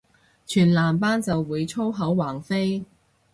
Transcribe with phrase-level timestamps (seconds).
[0.47, 2.83] 全男班就會粗口橫飛